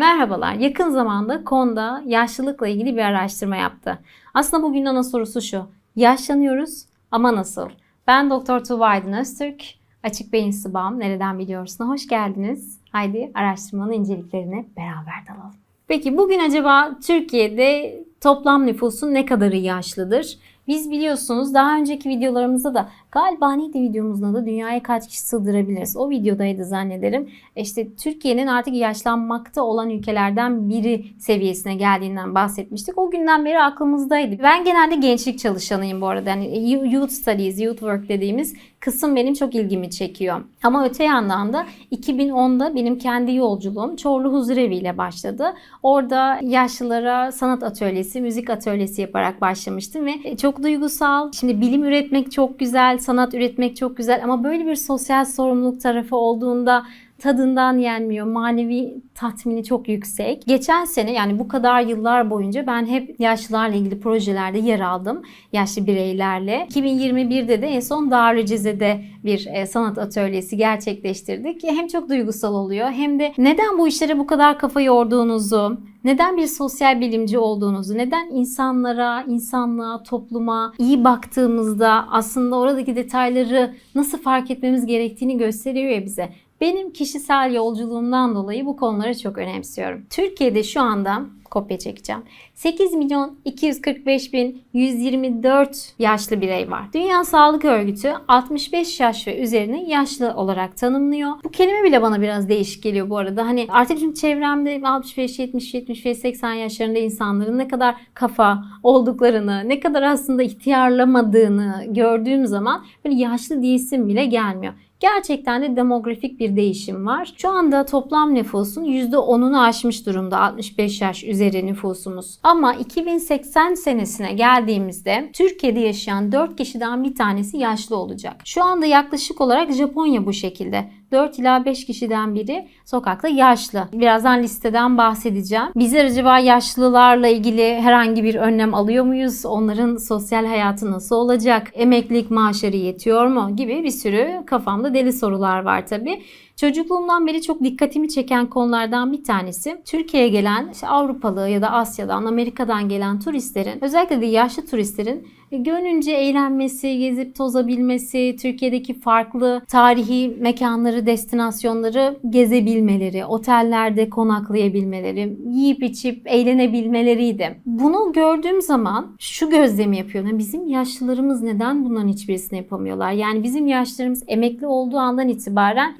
[0.00, 0.54] Merhabalar.
[0.54, 3.98] Yakın zamanda KONDA yaşlılıkla ilgili bir araştırma yaptı.
[4.34, 5.66] Aslında bugün ana sorusu şu.
[5.96, 7.68] Yaşlanıyoruz ama nasıl?
[8.06, 9.62] Ben Doktor Tuğba Aydın Öztürk.
[10.02, 11.88] Açık Beyin Sıbam Nereden Biliyorsun?
[11.88, 12.80] Hoş geldiniz.
[12.92, 15.54] Haydi araştırmanın inceliklerine beraber dalalım.
[15.88, 20.38] Peki bugün acaba Türkiye'de toplam nüfusun ne kadarı yaşlıdır?
[20.70, 25.96] Biz biliyorsunuz daha önceki videolarımızda da galiba neydi videomuzda da dünyaya kaç kişi sığdırabiliriz?
[25.96, 27.30] O videodaydı zannederim.
[27.56, 32.98] İşte Türkiye'nin artık yaşlanmakta olan ülkelerden biri seviyesine geldiğinden bahsetmiştik.
[32.98, 34.42] O günden beri aklımızdaydı.
[34.42, 36.30] Ben genelde gençlik çalışanıyım bu arada.
[36.30, 40.40] Yani youth studies, youth work dediğimiz kısım benim çok ilgimi çekiyor.
[40.62, 45.54] Ama öte yandan da 2010'da benim kendi yolculuğum Çorlu Huzurevi ile başladı.
[45.82, 51.32] Orada yaşlılara sanat atölyesi, müzik atölyesi yaparak başlamıştım ve çok duygusal.
[51.32, 56.16] Şimdi bilim üretmek çok güzel, sanat üretmek çok güzel ama böyle bir sosyal sorumluluk tarafı
[56.16, 56.86] olduğunda
[57.20, 58.26] tadından yenmiyor.
[58.26, 60.46] Manevi tatmini çok yüksek.
[60.46, 65.22] Geçen sene yani bu kadar yıllar boyunca ben hep yaşlılarla ilgili projelerde yer aldım.
[65.52, 66.66] Yaşlı bireylerle.
[66.70, 71.62] 2021'de de en son Darülceze'de bir e, sanat atölyesi gerçekleştirdik.
[71.64, 76.46] Hem çok duygusal oluyor hem de neden bu işlere bu kadar kafa yorduğunuzu, neden bir
[76.46, 84.86] sosyal bilimci olduğunuzu, neden insanlara, insanlığa, topluma iyi baktığımızda aslında oradaki detayları nasıl fark etmemiz
[84.86, 86.28] gerektiğini gösteriyor ya bize.
[86.60, 90.06] Benim kişisel yolculuğumdan dolayı bu konuları çok önemsiyorum.
[90.10, 92.22] Türkiye'de şu anda kopya çekeceğim.
[92.54, 96.82] 8 milyon 245 bin 124 yaşlı birey var.
[96.94, 101.30] Dünya Sağlık Örgütü 65 yaş ve üzerini yaşlı olarak tanımlıyor.
[101.44, 103.46] Bu kelime bile bana biraz değişik geliyor bu arada.
[103.46, 109.80] Hani artık şimdi çevremde 65, 70, 75, 80 yaşlarında insanların ne kadar kafa olduklarını, ne
[109.80, 114.74] kadar aslında ihtiyarlamadığını gördüğüm zaman böyle yaşlı diyesim bile gelmiyor.
[115.00, 117.32] Gerçekten de demografik bir değişim var.
[117.36, 122.38] Şu anda toplam nüfusun %10'unu aşmış durumda 65 yaş üzeri nüfusumuz.
[122.42, 128.42] Ama 2080 senesine geldiğimizde Türkiye'de yaşayan 4 kişiden bir tanesi yaşlı olacak.
[128.44, 130.90] Şu anda yaklaşık olarak Japonya bu şekilde.
[131.12, 133.88] 4 ila 5 kişiden biri sokakta yaşlı.
[133.92, 135.66] Birazdan listeden bahsedeceğim.
[135.76, 139.46] Bizler acaba yaşlılarla ilgili herhangi bir önlem alıyor muyuz?
[139.46, 141.70] Onların sosyal hayatı nasıl olacak?
[141.74, 143.56] Emeklilik maaşları yetiyor mu?
[143.56, 146.22] Gibi bir sürü kafamda deli sorular var tabii.
[146.60, 152.24] Çocukluğumdan beri çok dikkatimi çeken konulardan bir tanesi Türkiye'ye gelen işte Avrupalı ya da Asya'dan,
[152.24, 161.06] Amerika'dan gelen turistlerin özellikle de yaşlı turistlerin gönlünce eğlenmesi, gezip tozabilmesi, Türkiye'deki farklı tarihi mekanları,
[161.06, 167.60] destinasyonları gezebilmeleri, otellerde konaklayabilmeleri, yiyip içip eğlenebilmeleriydi.
[167.66, 170.38] Bunu gördüğüm zaman şu gözlemi yapıyorum.
[170.38, 173.12] Bizim yaşlılarımız neden bunların hiçbirisini yapamıyorlar?
[173.12, 175.94] Yani bizim yaşlılarımız emekli olduğu andan itibaren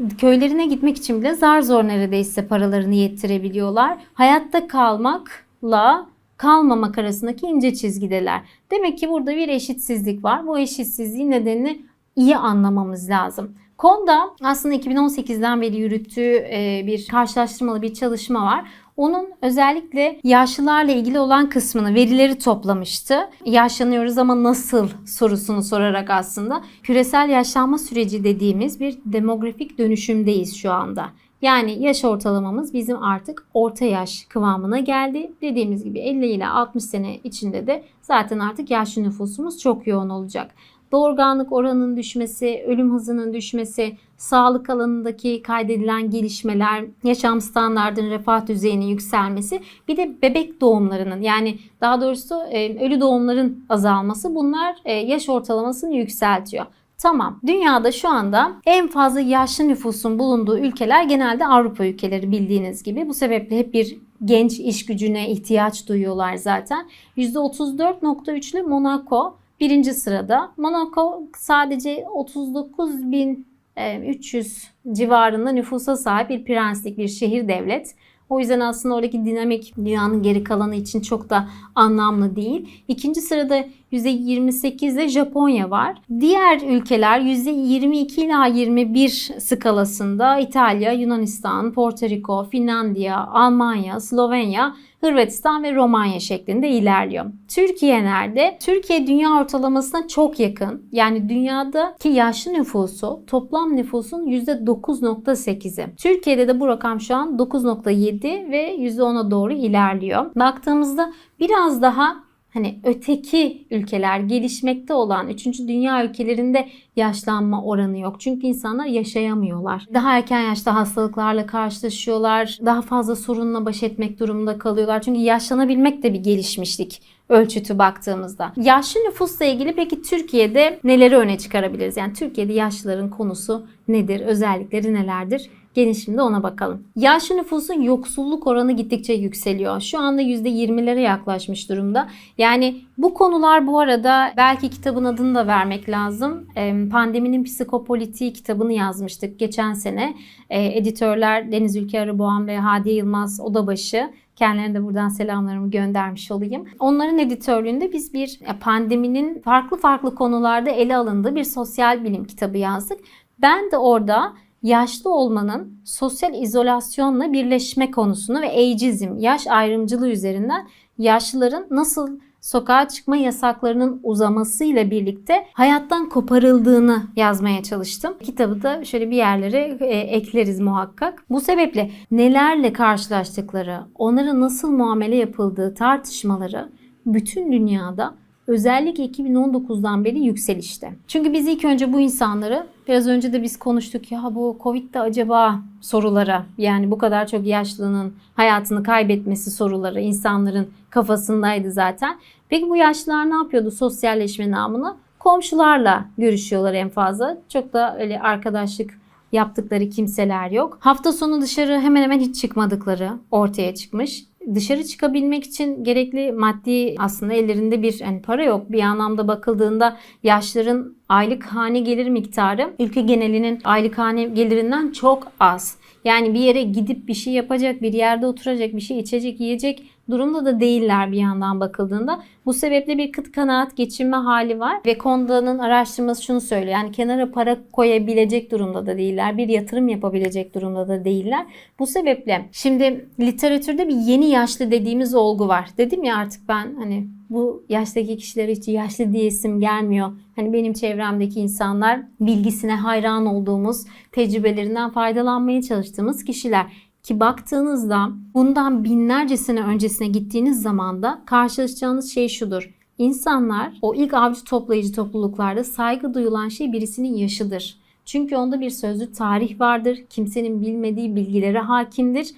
[0.51, 3.99] köylerine gitmek için bile zar zor neredeyse paralarını yettirebiliyorlar.
[4.15, 6.07] Hayatta kalmakla
[6.37, 8.41] kalmamak arasındaki ince çizgideler.
[8.71, 10.47] Demek ki burada bir eşitsizlik var.
[10.47, 11.83] Bu eşitsizliğin nedenini
[12.17, 13.55] iyi anlamamız lazım.
[13.79, 18.65] Konda aslında 2018'den beri yürüttüğü e, bir karşılaştırmalı bir çalışma var.
[19.01, 23.31] Onun özellikle yaşlılarla ilgili olan kısmını, verileri toplamıştı.
[23.45, 31.07] Yaşlanıyoruz ama nasıl sorusunu sorarak aslında küresel yaşlanma süreci dediğimiz bir demografik dönüşümdeyiz şu anda.
[31.43, 35.33] Yani yaş ortalamamız bizim artık orta yaş kıvamına geldi.
[35.43, 40.55] Dediğimiz gibi 50 ile 60 sene içinde de zaten artık yaşlı nüfusumuz çok yoğun olacak
[40.93, 49.61] doğurganlık oranının düşmesi, ölüm hızının düşmesi, sağlık alanındaki kaydedilen gelişmeler, yaşam standartının refah düzeyinin yükselmesi,
[49.89, 55.95] bir de bebek doğumlarının yani daha doğrusu e, ölü doğumların azalması bunlar e, yaş ortalamasını
[55.95, 56.67] yükseltiyor.
[57.03, 57.41] Tamam.
[57.47, 63.09] Dünyada şu anda en fazla yaşlı nüfusun bulunduğu ülkeler genelde Avrupa ülkeleri bildiğiniz gibi.
[63.09, 66.89] Bu sebeple hep bir genç iş gücüne ihtiyaç duyuyorlar zaten.
[67.17, 70.53] %34.3'lü Monaco birinci sırada.
[70.57, 73.37] Monaco sadece 39.300
[73.77, 77.95] e, civarında nüfusa sahip bir prenslik bir şehir devlet.
[78.29, 82.85] O yüzden aslında oradaki dinamik dünyanın geri kalanı için çok da anlamlı değil.
[82.89, 85.97] İkinci sırada %28 ile Japonya var.
[86.21, 89.09] Diğer ülkeler %22 ila 21
[89.39, 97.25] skalasında İtalya, Yunanistan, Porto Rico, Finlandiya, Almanya, Slovenya Hırvatistan ve Romanya şeklinde ilerliyor.
[97.49, 98.59] Türkiye nerede?
[98.61, 100.83] Türkiye dünya ortalamasına çok yakın.
[100.93, 105.97] Yani dünyadaki yaşlı nüfusu toplam nüfusun %9.8'i.
[105.97, 110.35] Türkiye'de de bu rakam şu an 9.7 ve %10'a doğru ilerliyor.
[110.35, 115.47] Baktığımızda biraz daha hani öteki ülkeler, gelişmekte olan 3.
[115.47, 118.21] dünya ülkelerinde yaşlanma oranı yok.
[118.21, 119.87] Çünkü insanlar yaşayamıyorlar.
[119.95, 122.59] Daha erken yaşta hastalıklarla karşılaşıyorlar.
[122.65, 125.03] Daha fazla sorunla baş etmek durumunda kalıyorlar.
[125.03, 128.53] Çünkü yaşlanabilmek de bir gelişmişlik ölçütü baktığımızda.
[128.57, 131.97] Yaşlı nüfusla ilgili peki Türkiye'de neleri öne çıkarabiliriz?
[131.97, 134.21] Yani Türkiye'de yaşlıların konusu nedir?
[134.21, 135.51] Özellikleri nelerdir?
[135.75, 136.85] Gelin şimdi ona bakalım.
[136.97, 139.81] Yaşlı nüfusun yoksulluk oranı gittikçe yükseliyor.
[139.81, 142.09] Şu anda %20'lere yaklaşmış durumda.
[142.39, 146.47] Yani bu konular bu arada belki kitabın adını da vermek lazım.
[146.93, 150.15] Pandeminin Psikopolitiği kitabını yazmıştık geçen sene.
[150.51, 154.11] Editörler Deniz Ülke Arıboğan ve Hadiye Yılmaz Odabaşı.
[154.37, 156.65] Kendilerine de buradan selamlarımı göndermiş olayım.
[156.79, 162.99] Onların editörlüğünde biz bir pandeminin farklı farklı konularda ele alındığı bir sosyal bilim kitabı yazdık.
[163.39, 170.69] Ben de orada yaşlı olmanın sosyal izolasyonla birleşme konusunu ve ageizm, yaş ayrımcılığı üzerinden
[170.99, 178.15] yaşlıların nasıl sokağa çıkma yasaklarının uzamasıyla birlikte hayattan koparıldığını yazmaya çalıştım.
[178.23, 181.25] Kitabı da şöyle bir yerlere e, ekleriz muhakkak.
[181.31, 186.69] Bu sebeple nelerle karşılaştıkları, onlara nasıl muamele yapıldığı tartışmaları
[187.07, 188.15] bütün dünyada
[188.51, 190.93] özellikle 2019'dan beri yükselişte.
[191.09, 195.61] Çünkü biz ilk önce bu insanları biraz önce de biz konuştuk ya bu Covid'de acaba
[195.81, 202.19] sorulara yani bu kadar çok yaşlının hayatını kaybetmesi soruları insanların kafasındaydı zaten.
[202.49, 204.97] Peki bu yaşlılar ne yapıyordu sosyalleşme namına?
[205.19, 207.39] Komşularla görüşüyorlar en fazla.
[207.49, 208.91] Çok da öyle arkadaşlık
[209.33, 210.79] yaptıkları kimseler yok.
[210.81, 214.25] Hafta sonu dışarı hemen hemen hiç çıkmadıkları ortaya çıkmış
[214.55, 218.73] dışarı çıkabilmek için gerekli maddi aslında ellerinde bir yani para yok.
[218.73, 225.77] Bir anlamda bakıldığında yaşların aylık hane gelir miktarı ülke genelinin aylık hane gelirinden çok az.
[226.05, 230.45] Yani bir yere gidip bir şey yapacak, bir yerde oturacak, bir şey içecek, yiyecek durumda
[230.45, 232.23] da değiller bir yandan bakıldığında.
[232.47, 236.73] Bu sebeple bir kıt kanaat geçinme hali var ve Konda'nın araştırması şunu söylüyor.
[236.73, 239.39] Yani kenara para koyabilecek durumda da değiller.
[239.39, 241.47] Bir yatırım yapabilecek durumda da değiller.
[241.79, 245.69] Bu sebeple şimdi literatürde bir yeni yaşlı dediğimiz olgu var.
[245.79, 250.13] Dedim ya artık ben hani bu yaştaki kişilere hiç yaşlı diyesim gelmiyor.
[250.37, 256.67] Hani benim çevremdeki insanlar bilgisine hayran olduğumuz, tecrübelerinden faydalanmaya çalıştığımız kişiler.
[257.03, 262.75] Ki baktığınızda bundan binlerce sene öncesine gittiğiniz zaman da karşılaşacağınız şey şudur.
[262.99, 267.81] İnsanlar o ilk avcı toplayıcı topluluklarda saygı duyulan şey birisinin yaşıdır.
[268.05, 269.99] Çünkü onda bir sözlü tarih vardır.
[270.11, 272.35] Kimsenin bilmediği bilgilere hakimdir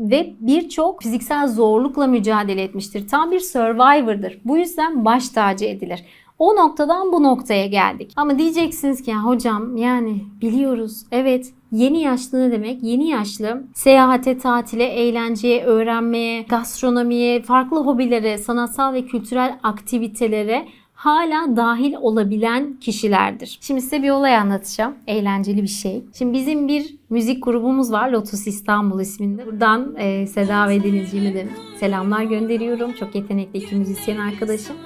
[0.00, 3.08] ve birçok fiziksel zorlukla mücadele etmiştir.
[3.08, 4.38] Tam bir survivor'dır.
[4.44, 6.04] Bu yüzden baş tacı edilir.
[6.38, 8.12] O noktadan bu noktaya geldik.
[8.16, 11.02] Ama diyeceksiniz ki ya hocam yani biliyoruz.
[11.12, 12.82] Evet Yeni yaşlı ne demek?
[12.82, 21.94] Yeni yaşlı seyahate, tatile, eğlenceye, öğrenmeye, gastronomiye, farklı hobilere, sanatsal ve kültürel aktivitelere hala dahil
[21.94, 23.58] olabilen kişilerdir.
[23.60, 24.94] Şimdi size bir olay anlatacağım.
[25.06, 26.04] Eğlenceli bir şey.
[26.18, 28.10] Şimdi bizim bir müzik grubumuz var.
[28.10, 29.46] Lotus İstanbul isminde.
[29.46, 31.46] Buradan e, Seda ve Denizciğime de
[31.80, 32.92] selamlar gönderiyorum.
[32.92, 34.76] Çok yetenekli iki müzisyen arkadaşım.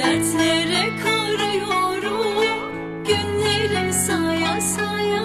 [0.00, 2.64] Dertlere karıyorum
[3.04, 5.24] Günleri saya saya.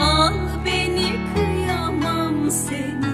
[0.00, 0.34] Al
[0.66, 3.12] beni kıyamam seni.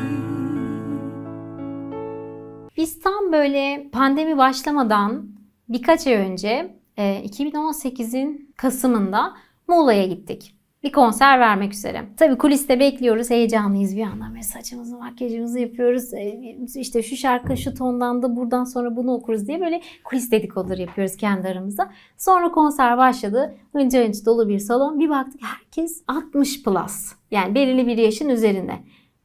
[2.76, 5.30] Biz tam böyle pandemi başlamadan
[5.68, 9.34] birkaç ay önce 2018'in e, Kasım'ında
[9.68, 12.04] Muğla'ya gittik bir konser vermek üzere.
[12.16, 14.30] Tabi kuliste bekliyoruz, heyecanlıyız bir yandan.
[14.30, 16.14] Böyle saçımızı, makyajımızı yapıyoruz.
[16.14, 20.80] E, işte şu şarkı şu tondan da buradan sonra bunu okuruz diye böyle kulis dedikoduları
[20.80, 21.90] yapıyoruz kendi aramızda.
[22.16, 23.54] Sonra konser başladı.
[23.72, 24.98] Hınca hınç dolu bir salon.
[24.98, 27.12] Bir baktık herkes 60 plus.
[27.30, 28.72] Yani belirli bir yaşın üzerinde.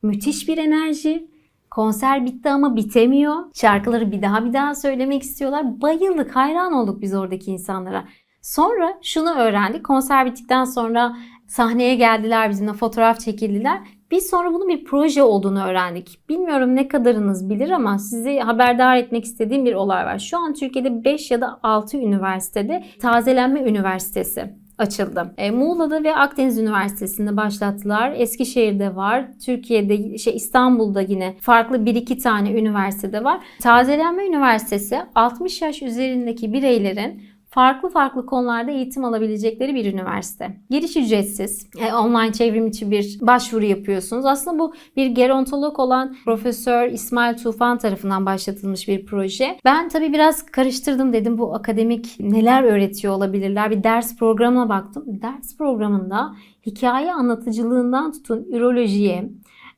[0.01, 1.27] Müthiş bir enerji.
[1.71, 3.35] Konser bitti ama bitemiyor.
[3.53, 5.81] Şarkıları bir daha bir daha söylemek istiyorlar.
[5.81, 8.05] Bayıldık, hayran olduk biz oradaki insanlara.
[8.43, 9.83] Sonra şunu öğrendik.
[9.83, 11.17] Konser bittikten sonra
[11.53, 13.79] sahneye geldiler bizimle fotoğraf çekildiler.
[14.11, 16.29] Biz sonra bunun bir proje olduğunu öğrendik.
[16.29, 20.19] Bilmiyorum ne kadarınız bilir ama sizi haberdar etmek istediğim bir olay var.
[20.19, 25.33] Şu an Türkiye'de 5 ya da 6 üniversitede tazelenme üniversitesi açıldı.
[25.37, 28.13] E, Muğla'da ve Akdeniz Üniversitesi'nde başlattılar.
[28.15, 29.25] Eskişehir'de var.
[29.45, 33.39] Türkiye'de, şey İstanbul'da yine farklı bir iki tane üniversitede var.
[33.61, 37.21] Tazelenme Üniversitesi 60 yaş üzerindeki bireylerin
[37.53, 40.57] farklı farklı konularda eğitim alabilecekleri bir üniversite.
[40.69, 41.67] Giriş ücretsiz.
[41.79, 44.25] E, online çevrim içi bir başvuru yapıyorsunuz.
[44.25, 49.57] Aslında bu bir gerontolog olan Profesör İsmail Tufan tarafından başlatılmış bir proje.
[49.65, 53.71] Ben tabii biraz karıştırdım dedim bu akademik neler öğretiyor olabilirler.
[53.71, 55.03] Bir ders programına baktım.
[55.07, 59.29] Ders programında hikaye anlatıcılığından tutun ürolojiye,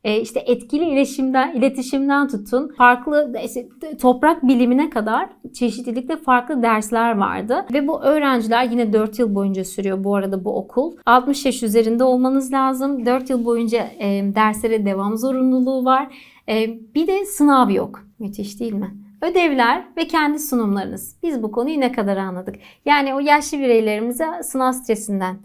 [0.06, 3.68] e, işte etkili iletişimden, iletişimden tutun farklı işte,
[4.02, 7.66] toprak bilimine kadar çeşitlilikte farklı dersler vardı.
[7.74, 10.98] Ve bu öğrenciler yine 4 yıl boyunca sürüyor bu arada bu okul.
[11.06, 13.06] 60 yaş üzerinde olmanız lazım.
[13.06, 16.08] 4 yıl boyunca e, derslere devam zorunluluğu var.
[16.50, 18.04] E, bir de sınav yok.
[18.20, 18.96] Müthiş değil mi?
[19.22, 21.18] Ödevler ve kendi sunumlarınız.
[21.24, 22.56] Biz bu konuyu ne kadar anladık?
[22.86, 25.38] Yani o yaşlı bireylerimize sınav stresinden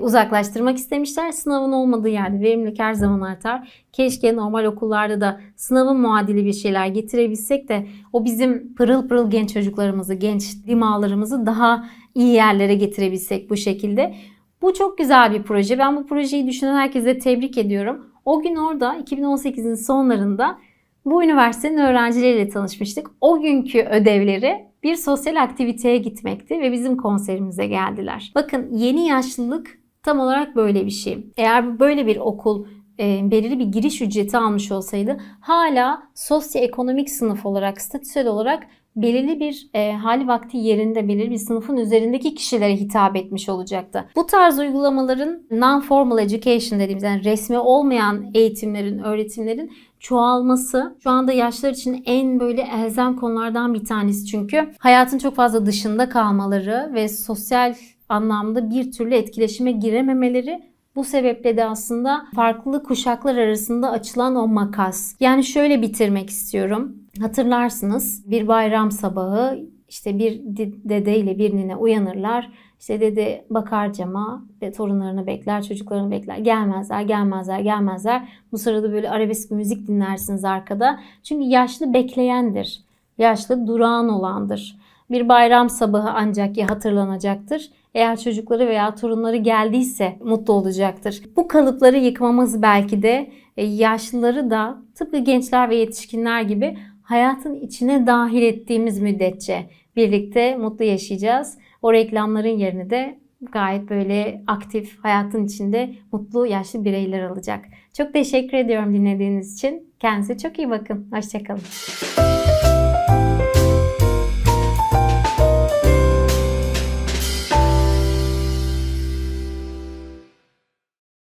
[0.00, 1.32] uzaklaştırmak istemişler.
[1.32, 3.84] Sınavın olmadığı yerde verimlilik her zaman artar.
[3.92, 9.54] Keşke normal okullarda da sınavın muadili bir şeyler getirebilsek de o bizim pırıl pırıl genç
[9.54, 14.14] çocuklarımızı, genç dimağlarımızı daha iyi yerlere getirebilsek bu şekilde.
[14.62, 15.78] Bu çok güzel bir proje.
[15.78, 18.06] Ben bu projeyi düşünen herkese tebrik ediyorum.
[18.24, 20.58] O gün orada 2018'in sonlarında
[21.04, 23.10] bu üniversitenin öğrencileriyle tanışmıştık.
[23.20, 28.32] O günkü ödevleri bir sosyal aktiviteye gitmekti ve bizim konserimize geldiler.
[28.34, 31.26] Bakın yeni yaşlılık tam olarak böyle bir şey.
[31.36, 32.66] Eğer böyle bir okul
[33.00, 38.66] e, belirli bir giriş ücreti almış olsaydı hala sosyoekonomik sınıf olarak, statüsel olarak
[38.96, 44.08] belirli bir e, hali vakti yerinde belirli bir sınıfın üzerindeki kişilere hitap etmiş olacaktı.
[44.16, 51.70] Bu tarz uygulamaların non-formal education dediğimiz yani resmi olmayan eğitimlerin, öğretimlerin çoğalması şu anda yaşlar
[51.70, 57.74] için en böyle elzem konulardan bir tanesi çünkü hayatın çok fazla dışında kalmaları ve sosyal
[58.08, 60.62] anlamda bir türlü etkileşime girememeleri
[60.96, 65.14] bu sebeple de aslında farklı kuşaklar arasında açılan o makas.
[65.20, 66.96] Yani şöyle bitirmek istiyorum.
[67.20, 70.40] Hatırlarsınız bir bayram sabahı işte bir
[70.84, 72.50] dede ile bir nine uyanırlar.
[72.80, 76.38] İşte dede bakar cama ve torunlarını bekler, çocuklarını bekler.
[76.38, 78.28] Gelmezler, gelmezler, gelmezler.
[78.52, 81.00] Bu sırada böyle arabesk müzik dinlersiniz arkada.
[81.22, 82.82] Çünkü yaşlı bekleyendir.
[83.18, 84.78] Yaşlı durağan olandır.
[85.10, 87.70] Bir bayram sabahı ancak ya hatırlanacaktır.
[87.94, 91.22] Eğer çocukları veya torunları geldiyse mutlu olacaktır.
[91.36, 98.06] Bu kalıpları yıkmamız belki de e, yaşlıları da tıpkı gençler ve yetişkinler gibi hayatın içine
[98.06, 101.58] dahil ettiğimiz müddetçe birlikte mutlu yaşayacağız.
[101.82, 103.18] O reklamların yerini de
[103.52, 107.64] gayet böyle aktif hayatın içinde mutlu yaşlı bireyler alacak.
[107.96, 109.92] Çok teşekkür ediyorum dinlediğiniz için.
[110.00, 111.08] Kendinize çok iyi bakın.
[111.12, 112.27] Hoşçakalın.